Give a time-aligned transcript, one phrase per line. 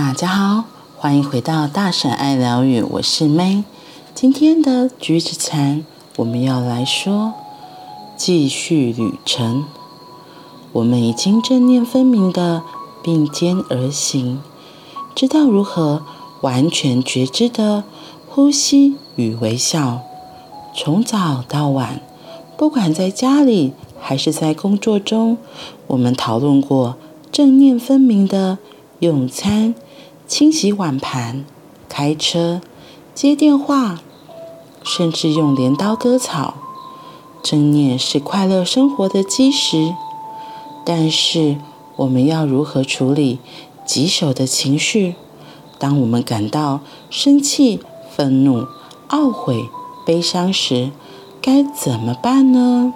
[0.00, 0.64] 大家好，
[0.96, 3.64] 欢迎回到大婶爱疗愈，我是 May。
[4.14, 5.84] 今天的橘子禅，
[6.14, 7.34] 我们要来说
[8.16, 9.64] 继续旅程。
[10.70, 12.62] 我们已经正念分明的
[13.02, 14.40] 并肩而行，
[15.16, 16.04] 知道如何
[16.42, 17.82] 完全觉知的
[18.28, 20.02] 呼吸与微笑。
[20.76, 22.00] 从早到晚，
[22.56, 25.38] 不管在家里还是在工作中，
[25.88, 26.94] 我们讨论过
[27.32, 28.58] 正念分明的
[29.00, 29.74] 用餐、
[30.28, 31.46] 清洗碗盘、
[31.88, 32.60] 开车、
[33.14, 33.98] 接电话，
[34.84, 36.52] 甚至用镰刀割草。
[37.42, 39.94] 正念是快乐生活的基石。
[40.84, 41.56] 但是，
[41.96, 43.38] 我们要如何处理
[43.86, 45.14] 棘手的情绪？
[45.78, 47.80] 当我们感到生气、
[48.14, 48.66] 愤怒、
[49.08, 49.70] 懊悔、
[50.04, 50.90] 悲伤时，
[51.40, 52.92] 该怎么办呢？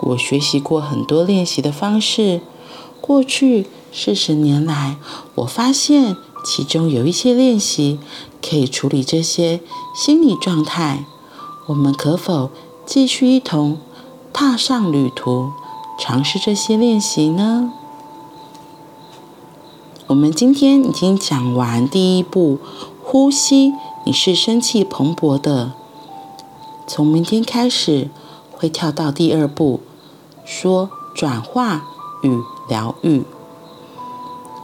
[0.00, 2.40] 我学习过很多练习的方式。
[3.02, 4.96] 过去四十年来，
[5.36, 7.98] 我发现其中有一些练习
[8.42, 9.60] 可以处理这些
[9.94, 11.04] 心理状态。
[11.66, 12.50] 我们可否
[12.84, 13.78] 继续一同
[14.32, 15.52] 踏上旅途？
[15.98, 17.72] 尝试这些练习呢？
[20.06, 22.58] 我们今天已经讲完第一步，
[23.04, 23.74] 呼吸。
[24.06, 25.72] 你是生气蓬勃的。
[26.86, 28.08] 从明天开始
[28.50, 29.80] 会跳到第二步，
[30.44, 31.84] 说转化
[32.22, 33.24] 与疗愈。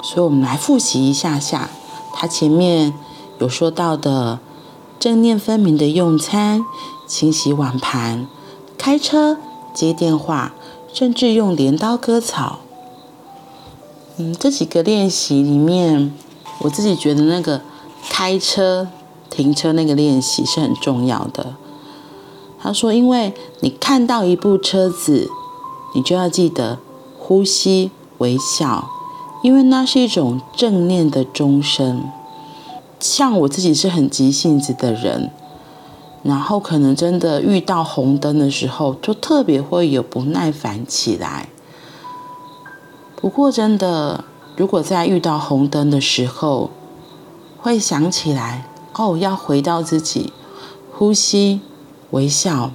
[0.06, 1.70] 所以，我们来复习一下下，
[2.12, 2.94] 他前面
[3.40, 4.38] 有说到的
[5.00, 6.64] 正念分明的用餐、
[7.08, 8.28] 清洗碗盘、
[8.78, 9.36] 开车、
[9.74, 10.52] 接电话。
[10.92, 12.60] 甚至用镰刀割草。
[14.16, 16.10] 嗯，这几个练习里面，
[16.60, 17.60] 我自己觉得那个
[18.08, 18.88] 开车、
[19.28, 21.54] 停车那个练习是很重要的。
[22.58, 25.28] 他说，因为你看到一部车子，
[25.94, 26.78] 你就要记得
[27.18, 28.88] 呼吸、微笑，
[29.42, 32.10] 因为那是一种正念的钟声。
[32.98, 35.30] 像我自己是很急性子的人。
[36.22, 41.50] 然后可能真的遇到红灯的时候，就特别会有不耐烦起来。
[43.14, 44.24] 不过真的，
[44.56, 46.70] 如果在遇到红灯的时候，
[47.58, 50.32] 会想起来哦，要回到自己，
[50.92, 51.60] 呼吸、
[52.10, 52.72] 微笑，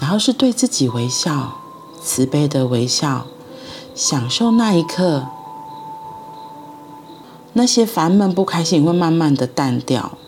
[0.00, 1.52] 然后是对自己微笑，
[2.02, 3.26] 慈悲的微笑，
[3.94, 5.26] 享受那一刻，
[7.54, 10.18] 那些烦闷不开心会慢慢的淡掉。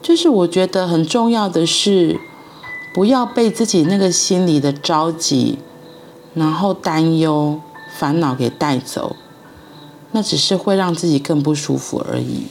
[0.00, 2.20] 就是我觉得很重要的是，
[2.94, 5.58] 不要被自己那个心里的着急，
[6.34, 7.60] 然后担忧、
[7.96, 9.16] 烦恼给带走，
[10.12, 12.46] 那只是会让自己更不舒服而已。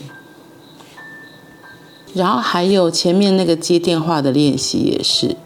[2.12, 5.36] 然后还有前面那个接电话的练习也是，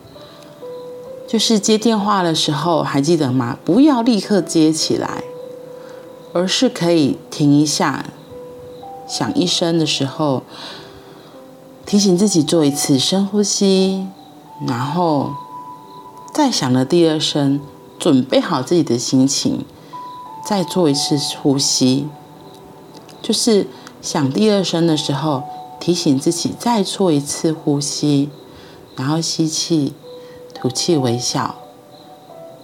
[1.26, 3.58] 就是接电话的时候还记得吗？
[3.64, 5.22] 不要立刻接起来，
[6.38, 8.06] 而是可以停一下，
[9.08, 10.44] 响一声的时候。
[11.84, 14.06] 提醒自己做一次深呼吸，
[14.66, 15.32] 然后
[16.34, 17.60] 再响了第二声，
[17.98, 19.64] 准备好自己的心情，
[20.46, 22.06] 再做一次呼吸。
[23.22, 23.66] 就是
[24.02, 25.44] 响第二声的时候，
[25.80, 28.28] 提醒自己再做一次呼吸，
[28.94, 29.94] 然后吸气、
[30.54, 31.54] 吐气、微笑。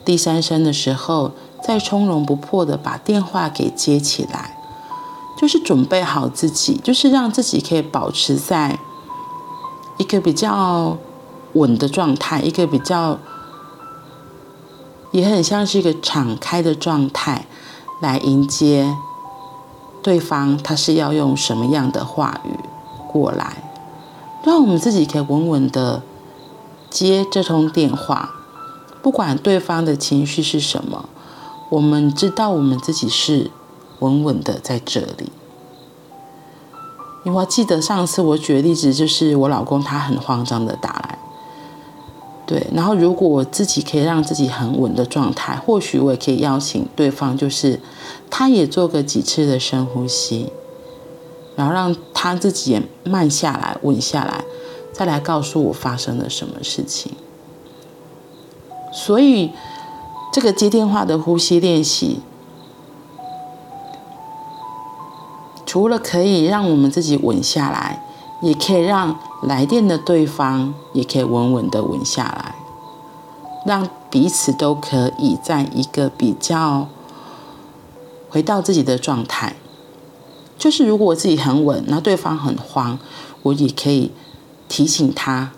[0.04, 1.32] 第三声的时候，
[1.62, 4.56] 再从容不迫的把电话给接起来，
[5.38, 8.78] 就是准备好自己，就是让自己可以保持在。
[9.97, 10.98] 一个比较
[11.53, 13.16] 稳的状态，一个比较
[15.12, 17.47] 也很像是一个敞开的状态，
[18.03, 18.97] 来迎接
[20.03, 20.59] 对方。
[20.59, 22.59] 他是要用什么样的话语
[23.06, 23.72] 过来，
[24.43, 26.03] 让我们自己可以稳稳的
[26.91, 28.31] 接这通电话。
[29.04, 31.10] 不管对方的情绪是什么，
[31.69, 33.50] 我们知道我们自己是
[33.98, 35.31] 稳稳的在这里。
[37.22, 41.19] 因为我记得上次我举的例子就是我老公他很慌张的打来，
[42.47, 47.78] 对，然后如果我自己可以让自己很稳的状态，或许我也可以邀请对方，就是
[48.31, 50.50] 他也做个几次的深呼吸，
[51.56, 54.46] 然后让他自己也慢下来、稳下来，
[54.94, 57.12] 再来告诉我发生了什么事情。
[58.94, 59.52] 所以
[60.32, 62.20] 这个接电话的呼吸练习。
[65.67, 68.00] 除了可以让我们自己稳下来，
[68.41, 72.55] 也可以让来电的对方也可以稳稳的稳下来，
[73.67, 76.87] 让彼此都可以在一个比较
[78.31, 79.56] 回到自己的状态。
[80.56, 82.97] 就是如果我自己很稳，那对方很慌，
[83.43, 84.12] 我也可以
[84.69, 85.50] 提醒他，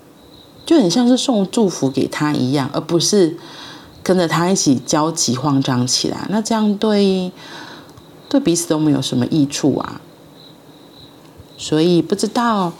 [0.66, 3.38] 就很像是送祝福给他一样，而不是
[4.02, 6.26] 跟着他一起焦急慌张起来。
[6.28, 7.32] 那这样对。
[8.28, 10.00] 对彼此都没有什么益处啊。
[11.56, 12.72] 所以不知道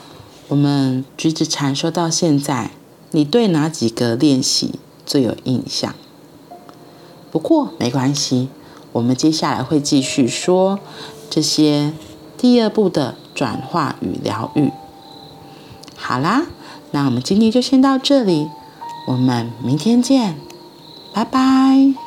[0.48, 2.72] 我们橘子禅说到现在，
[3.12, 5.94] 你对哪几个练习最有印象？
[7.30, 8.48] 不过没关系，
[8.90, 10.80] 我们接下来会继续说
[11.30, 11.92] 这些
[12.36, 14.72] 第二步的转化与疗愈。
[15.94, 16.46] 好啦，
[16.96, 18.48] 那我们今天就先到这里，
[19.06, 20.34] 我们明天见，
[21.12, 22.05] 拜拜。